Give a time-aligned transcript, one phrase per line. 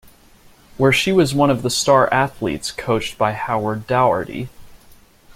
[0.77, 4.49] Where she was one of the star athletes coached by Howard Daugharty.